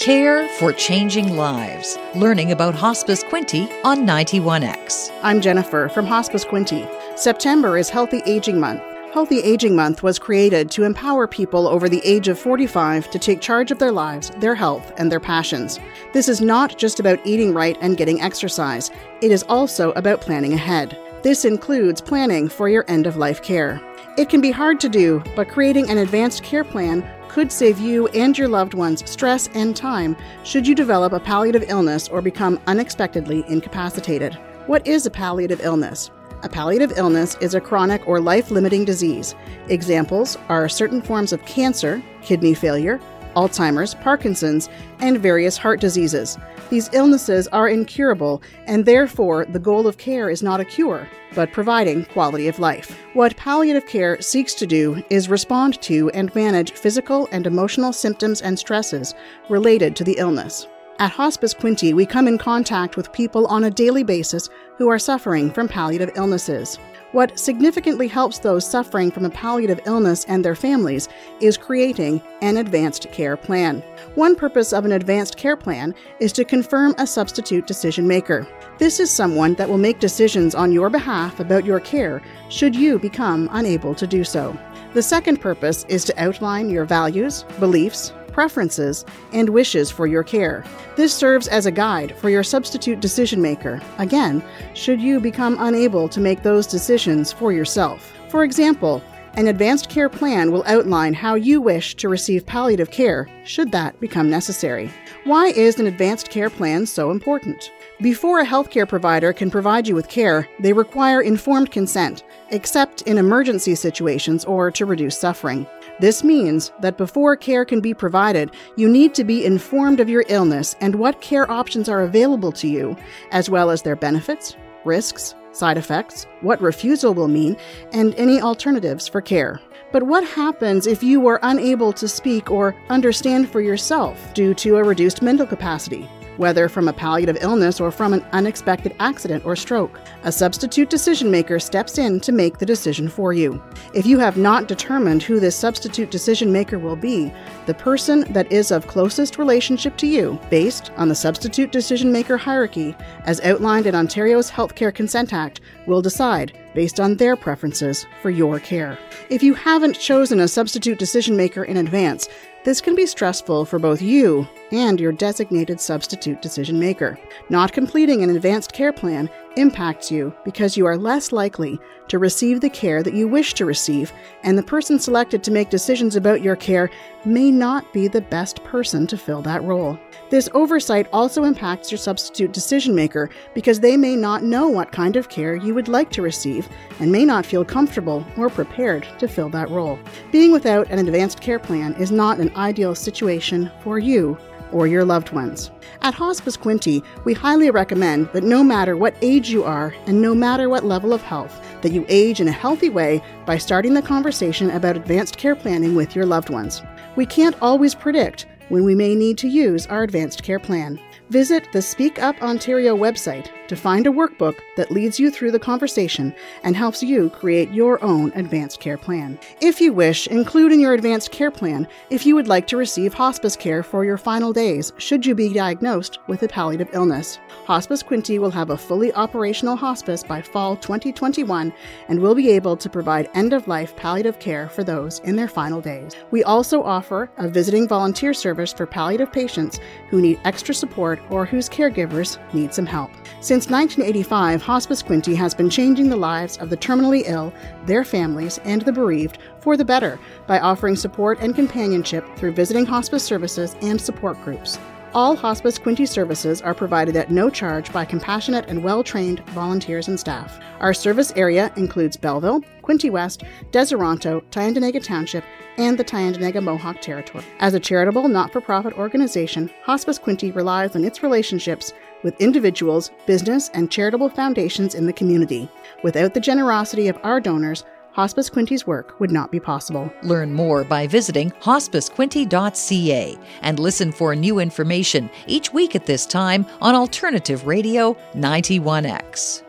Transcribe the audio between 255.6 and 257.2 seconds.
Quinte services are provided